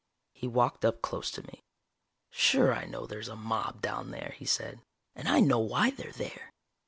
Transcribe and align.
He 0.33 0.47
walked 0.47 0.83
up 0.83 1.03
close 1.03 1.29
to 1.29 1.43
me. 1.45 1.61
"Sure 2.31 2.73
I 2.73 2.85
know 2.85 3.05
there's 3.05 3.27
a 3.27 3.35
mob 3.35 3.83
down 3.83 4.09
there," 4.09 4.33
he 4.35 4.45
said. 4.45 4.81
"And 5.15 5.27
I 5.27 5.41
know 5.41 5.59
why 5.59 5.91
they're 5.91 6.11
there. 6.11 6.51